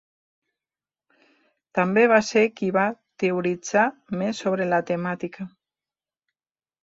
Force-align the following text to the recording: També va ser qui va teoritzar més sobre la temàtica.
També 1.79 2.05
va 2.11 2.17
ser 2.29 2.43
qui 2.61 2.69
va 2.79 2.85
teoritzar 3.23 3.85
més 4.21 4.41
sobre 4.45 4.69
la 4.73 4.79
temàtica. 4.91 5.45